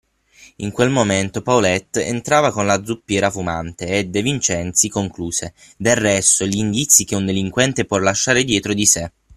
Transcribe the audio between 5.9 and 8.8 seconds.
resto, gli indizi che un delinquente può lasciare dietro